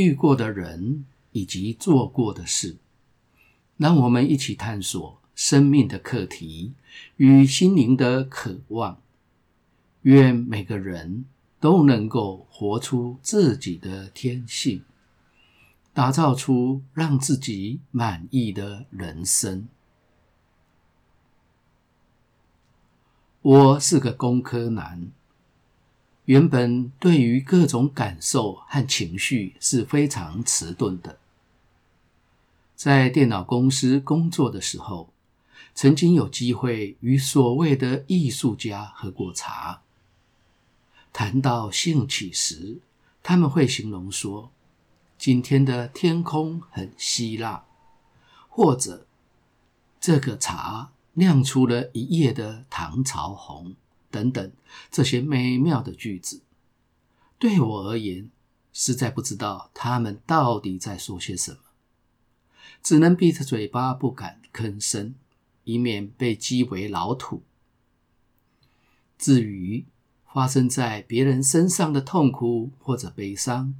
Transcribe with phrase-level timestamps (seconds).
[0.00, 2.78] 遇过的人以及做过的事，
[3.76, 6.72] 让我们一起探索生命的课题
[7.16, 8.98] 与心灵的渴望。
[10.02, 11.26] 愿每个人
[11.60, 14.82] 都能够活出自己的天性，
[15.92, 19.68] 打造出让自己满意的人生。
[23.42, 25.10] 我是个工科男。
[26.30, 31.18] 原本对于各种感受和情绪是非常迟钝的。
[32.76, 35.12] 在电脑公司工作的时候，
[35.74, 39.82] 曾经有机会与所谓的艺术家喝过茶。
[41.12, 42.78] 谈到兴起时，
[43.24, 44.52] 他们会形容说
[45.18, 47.64] ：“今天的天空很希腊，
[48.48, 49.04] 或者
[50.00, 53.74] 这个茶酿出了一夜的唐朝红。”
[54.10, 54.52] 等等，
[54.90, 56.42] 这些美妙的句子，
[57.38, 58.28] 对我而言，
[58.72, 61.58] 实在不知道他们到底在说些什么，
[62.82, 65.14] 只能闭着嘴巴不敢吭声，
[65.64, 67.42] 以免被讥为老土。
[69.16, 69.84] 至于
[70.32, 73.74] 发生在别人身上的痛苦或者悲伤，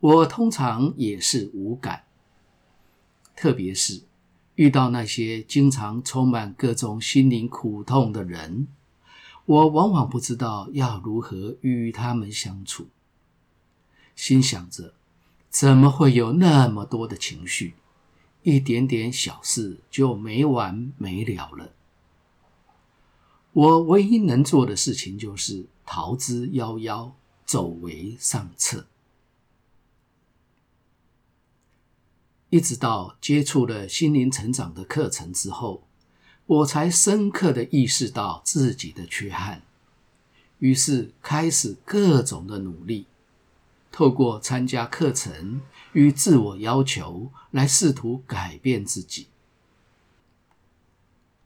[0.00, 2.04] 我通常也是无感，
[3.36, 4.02] 特别是
[4.56, 8.66] 遇到那些经常充满各种心灵苦痛的人。
[9.46, 12.88] 我往往不知道要如何与他们相处，
[14.16, 14.94] 心想着，
[15.50, 17.74] 怎么会有那么多的情绪，
[18.42, 21.72] 一点点小事就没完没了了。
[23.52, 27.12] 我唯一能做的事情就是逃之夭夭，
[27.44, 28.86] 走为上策。
[32.48, 35.86] 一直到接触了心灵成长的课程之后。
[36.46, 39.62] 我才深刻的意识到自己的缺憾，
[40.58, 43.06] 于是开始各种的努力，
[43.90, 45.62] 透过参加课程
[45.94, 49.28] 与自我要求来试图改变自己。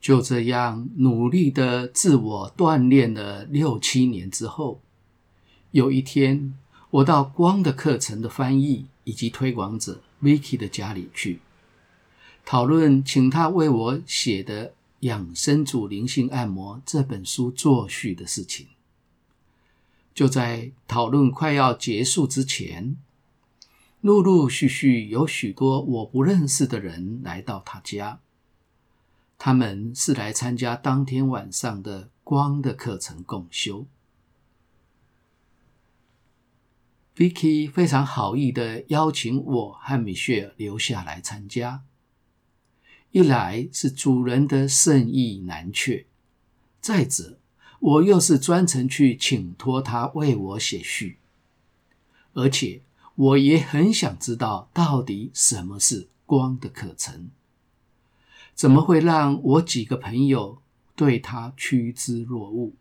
[0.00, 4.80] 就这样努力的自我锻炼了六七年之后，
[5.72, 6.54] 有一天，
[6.88, 11.40] 我到光的课程的翻译以及推广者 Vicky 的家里去，
[12.46, 14.68] 讨论请他为我写的。
[15.00, 18.68] 《养生主灵性按摩》这本书作序的事情，
[20.14, 22.96] 就在讨论快要结束之前，
[24.00, 28.20] 陆陆续续有许多我不认识的人来到他家。
[29.38, 33.86] 他们是来参加当天晚上的光的课程共修。
[37.14, 41.82] Vicky 非常好意的邀请我和米歇尔留下来参加。
[43.16, 46.04] 一来是主人的圣意难却，
[46.82, 47.38] 再者
[47.80, 51.16] 我又是专程去请托他为我写序，
[52.34, 52.82] 而且
[53.14, 57.30] 我也很想知道到底什么是光的课程，
[58.54, 60.60] 怎么会让我几个朋友
[60.94, 62.74] 对他趋之若鹜，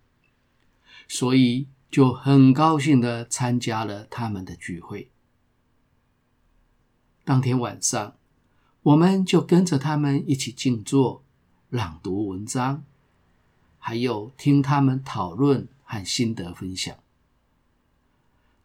[1.07, 5.09] 所以就很高兴的参加了他们的聚会。
[7.23, 8.17] 当天晚上。
[8.85, 11.23] 我们就跟着他们一起静坐、
[11.71, 12.83] 朗读文章，
[13.79, 16.95] 还有听他们讨论和心得分享。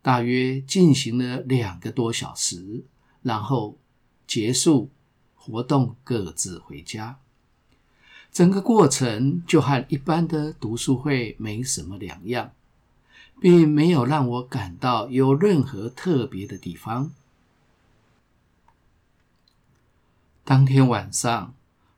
[0.03, 2.85] 大约进行了两个多小时，
[3.23, 3.79] 然后
[4.27, 4.91] 结束
[5.35, 7.19] 活动，各自回家。
[8.31, 12.53] 整个过程就和一般的读书会没什么两样，
[13.41, 17.11] 并没有让我感到有任何特别的地方。
[20.51, 21.55] 当天晚上，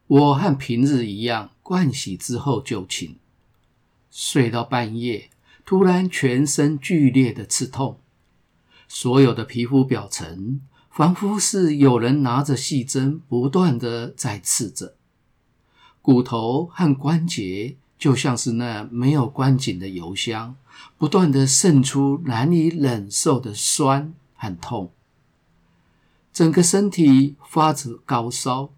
[0.07, 3.15] 我和平日一样，盥洗之后就寝，
[4.11, 5.31] 睡到半夜，
[5.65, 7.99] 突然全身剧烈的刺痛，
[8.87, 10.61] 所有的皮肤表层
[10.91, 14.97] 仿佛是有人拿着细针不断的在刺着，
[16.03, 20.57] 骨头和关节就像是那没有关紧的油箱，
[20.99, 24.93] 不断的渗出难以忍受的酸和痛。
[26.33, 28.73] 整个身体发着高烧，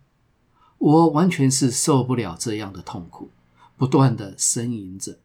[0.79, 3.31] 我完全是受不了这样的痛苦，
[3.77, 5.21] 不断的呻吟着。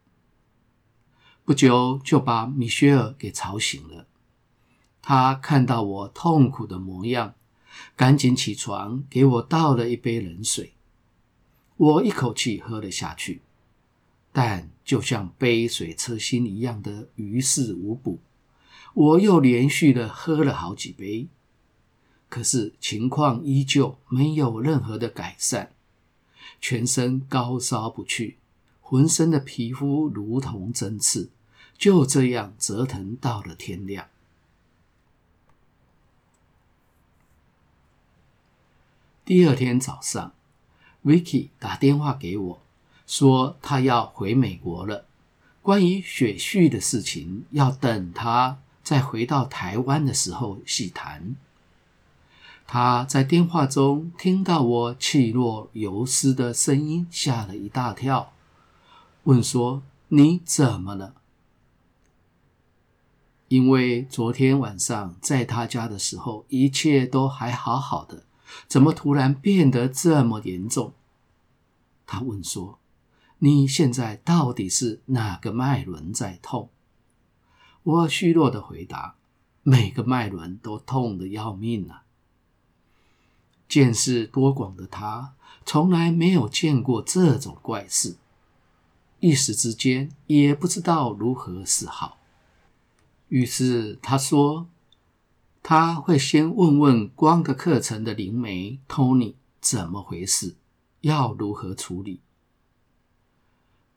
[1.44, 4.06] 不久就把米歇尔给吵醒了，
[5.02, 7.34] 他看到我痛苦的模样，
[7.96, 10.74] 赶紧起床，给我倒了一杯冷水。
[11.76, 13.42] 我一口气喝了下去，
[14.32, 18.20] 但就像杯水车薪一样的于事无补。
[18.94, 21.26] 我又连续的喝了好几杯，
[22.30, 25.72] 可是情况依旧没有任何的改善，
[26.60, 28.38] 全身高烧不去，
[28.80, 31.28] 浑身的皮肤如同针刺，
[31.76, 34.06] 就这样折腾到了天亮。
[39.24, 40.32] 第二天早上
[41.04, 42.62] ，Vicky 打电话给我，
[43.06, 45.06] 说她要回美国了，
[45.62, 51.36] 关于雪旭的事情要等他再回到台湾的时候细谈，
[52.72, 58.32] 他在电话中听到我气若游丝的声音，吓了一大跳，
[59.24, 61.16] 问说：“你怎么了？”
[63.50, 68.22] 因为昨天晚上在他家的时候，一切都还好好的，
[68.68, 70.92] 怎么突然变得这么严重？
[72.06, 72.78] 他问说
[73.40, 76.70] ：“你现在到底是哪个脉轮在痛？”
[77.82, 79.16] 我虚弱的回答
[79.64, 82.04] ：“每个脉轮都痛得要命啊！”
[83.70, 85.34] 见识多广的他，
[85.64, 88.16] 从来没有见过这种怪事，
[89.20, 92.18] 一时之间也不知道如何是好。
[93.28, 94.66] 于是他说
[95.62, 100.56] ：“他会先问问光的课程的灵媒 Tony 怎么回事，
[101.02, 102.18] 要如何处理。”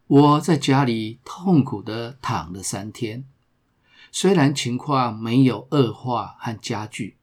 [0.06, 3.26] 我在家里痛苦的躺了三天。
[4.12, 7.18] 虽然情况没有恶化和加剧，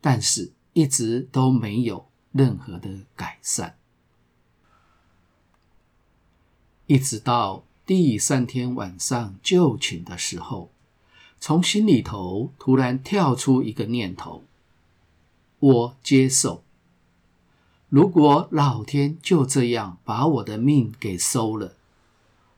[0.00, 3.76] 但是一直都没有任何的改善。
[6.86, 10.70] 一直到第三天晚上就寝的时候，
[11.40, 14.44] 从心里头突然跳出一个念头：
[15.58, 16.62] 我接受。
[17.88, 21.76] 如果老天就这样把我的命给收了，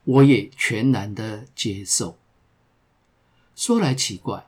[0.05, 2.17] 我也全然的接受。
[3.57, 4.47] 说来奇怪，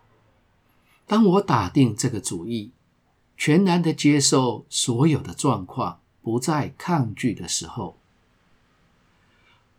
[1.06, 2.70] 当我打定这个主意，
[3.36, 7.96] 全然的接受所有的状况，不再抗拒的时候，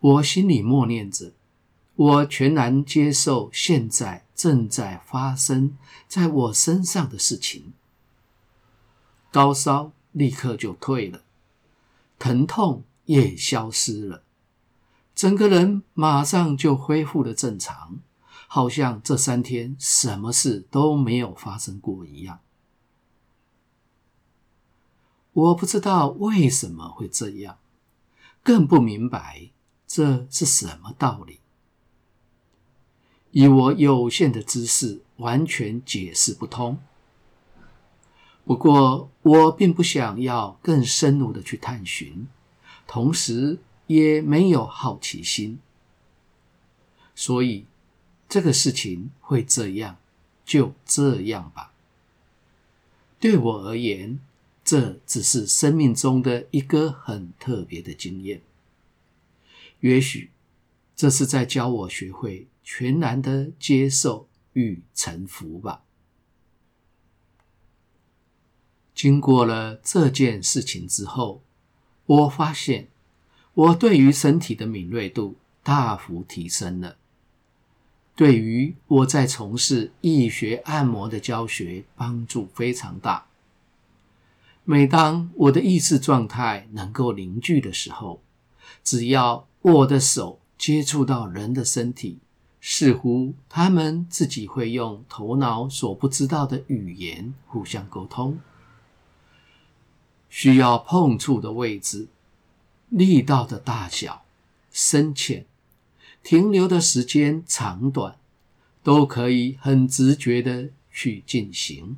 [0.00, 1.32] 我心里默念着：
[1.96, 5.76] 我全然接受现在正在发生
[6.06, 7.72] 在我身上的事情。
[9.30, 11.22] 高烧立刻就退了，
[12.18, 14.22] 疼痛也消失了，
[15.14, 17.98] 整个人马上就恢复了正常。
[18.50, 22.40] 好像这三天什么事都没有发生过一样。
[25.38, 27.58] 我不知道为什么会这样，
[28.42, 29.50] 更不明白
[29.86, 31.38] 这是什么道理。
[33.30, 36.78] 以我有限的知识，完全解释不通。
[38.44, 42.26] 不过，我并不想要更深入的去探寻，
[42.88, 45.60] 同时也没有好奇心，
[47.14, 47.66] 所以。
[48.30, 49.96] 这个事情会这样，
[50.44, 51.72] 就这样吧。
[53.18, 54.20] 对我而言，
[54.68, 58.42] 这只是生命中的一个很特别的经验。
[59.80, 60.30] 也许
[60.94, 65.84] 这是在教我学会全然的接受与臣服吧。
[68.94, 71.42] 经过了这件事情之后，
[72.04, 72.88] 我发现
[73.54, 76.98] 我对于身体的敏锐度大幅提升了。
[78.14, 83.27] 对于我在从事易学按摩的教学帮助非常大。
[84.70, 88.20] 每当我的意识状态能够凝聚的时候，
[88.84, 92.18] 只要我的手接触到人的身体，
[92.60, 98.38] 似乎他们自己会用头脑所不知道的语言互相沟通。
[100.28, 102.08] 需要碰触的位置、
[102.90, 104.20] 力道的大小、
[104.70, 105.46] 深浅。
[106.22, 108.18] 停留的时间长短，
[108.82, 111.96] 都可以很直觉的去进行，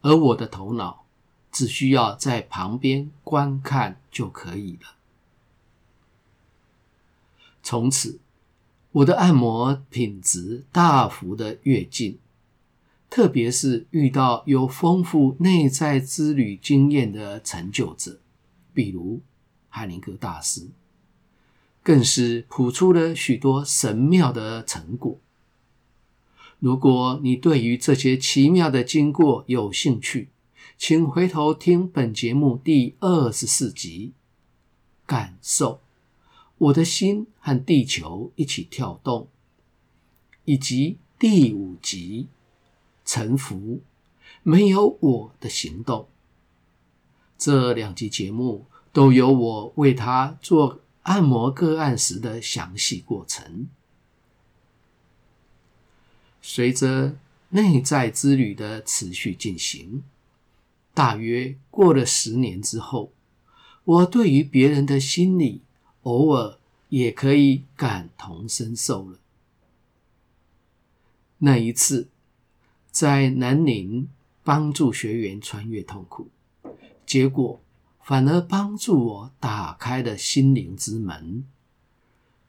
[0.00, 1.04] 而我的头脑
[1.56, 4.96] 只需要在旁边观看就可以了。
[7.62, 8.20] 从此，
[8.92, 12.18] 我的按摩品质大幅的跃进，
[13.08, 18.20] 特别是遇到有丰富内在之旅经验的成就者，
[18.74, 19.22] 比如
[19.70, 20.68] 海灵格大师。
[21.82, 25.18] 更是谱出了许多神妙的成果。
[26.58, 30.28] 如果你对于这些奇妙的经过有兴趣，
[30.78, 34.12] 请回头听本节目第二十四集，
[35.06, 35.80] 感受
[36.58, 39.26] 我的心和地球一起跳动，
[40.44, 42.28] 以及第五集，
[43.06, 43.80] 臣服，
[44.42, 46.08] 没有我的行动。
[47.38, 53.66] 这两集节目都有我为他做按摩个案时的详细过程。
[56.42, 57.16] 随着
[57.48, 60.04] 内在之旅的持续进行，
[60.96, 63.12] 大约过了十年之后，
[63.84, 65.60] 我对于别人的心理，
[66.04, 69.18] 偶尔也可以感同身受了。
[71.36, 72.08] 那一次，
[72.90, 74.08] 在南宁
[74.42, 76.30] 帮助学员穿越痛苦，
[77.04, 77.60] 结果
[78.00, 81.44] 反而帮助我打开了心灵之门。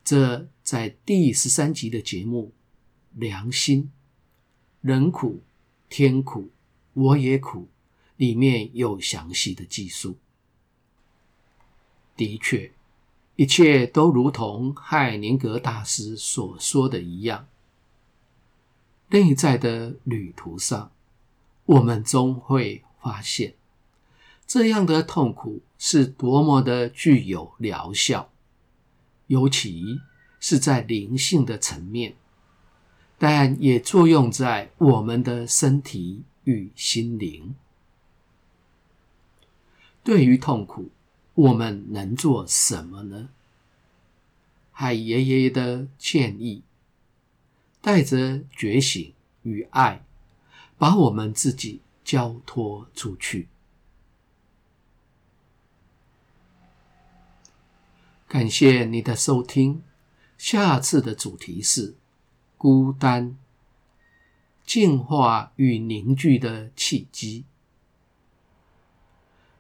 [0.06, 2.54] 这在第十三集的节目。
[3.14, 3.90] 良心，
[4.80, 5.42] 人苦，
[5.90, 6.52] 天苦，
[6.94, 7.68] 我也苦。
[8.18, 10.18] 里面有详细的记述。
[12.16, 12.72] 的确，
[13.36, 17.48] 一切都如同海宁格大师所说的一样，
[19.10, 20.92] 内在的旅途上，
[21.66, 23.54] 我们终会发现，
[24.46, 28.30] 这样的痛苦是多么的具有疗效，
[29.28, 30.00] 尤其
[30.40, 32.16] 是在灵性的层面。
[33.20, 37.56] 但也作用在我们的身体与心灵。
[40.08, 40.90] 对于痛苦，
[41.34, 43.28] 我们能做什么呢？
[44.72, 46.64] 海爷爷的建议，
[47.82, 50.06] 带着觉醒与爱，
[50.78, 53.50] 把我们自己交托出去。
[58.30, 59.84] 感谢你的收听，
[60.38, 61.98] 下次的主题是。
[62.58, 63.38] 孤单、
[64.66, 67.44] 净化与凝聚的契机。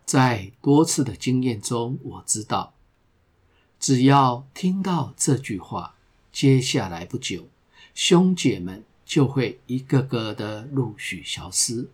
[0.08, 2.74] 在多次的经验中，我知道，
[3.78, 5.96] 只要听到这句话，
[6.32, 7.50] 接下来不久，
[7.94, 11.90] 兄姐们就会一个个的陆续消失，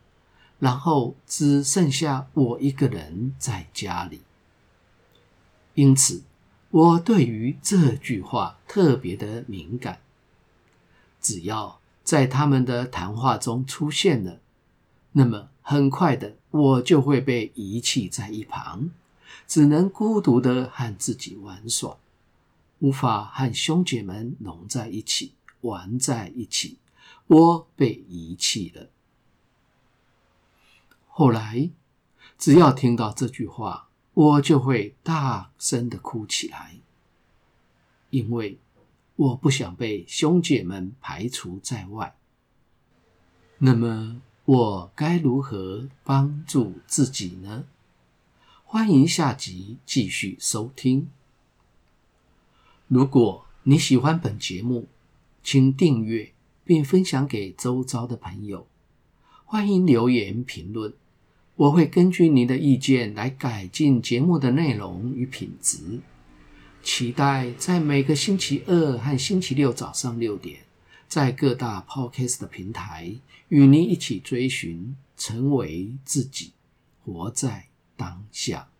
[0.59, 4.21] 然后只剩下我一个人在家里。
[5.73, 6.21] 因此，
[6.69, 10.01] 我对于这句话特别的敏感。
[11.19, 14.39] 只要在他们的谈话中出现了，
[15.13, 18.91] 那么很快的，我就会被遗弃在一旁，
[19.47, 21.97] 只能孤独的和自己玩耍，
[22.79, 26.77] 无法和兄姐们融在一起，玩在一起。
[27.25, 28.89] 我被遗弃了。
[31.07, 31.71] 后来，
[32.37, 36.75] 只要听到这句话，我就会大声的哭起来，
[38.11, 38.59] 因为。
[39.15, 42.15] 我不想被兄姐们排除在外。
[43.59, 47.63] 那么，我该如何帮助自己呢？
[48.65, 51.07] 欢迎下集继续收听。
[52.89, 54.87] 如果你喜欢本节目，
[55.41, 56.33] 请订阅
[56.65, 58.67] 并分享给周遭的朋友。
[59.45, 60.93] 欢迎留言评论，
[61.55, 66.01] 我会根据您的意见来改进节目的内容与品质。
[66.81, 70.59] 期待在每个星期二和星期六早上六点，
[71.07, 73.15] 在各大 Podcast 的平台
[73.49, 76.53] 与您一起追寻，成为自己，
[77.03, 78.72] 活在当下。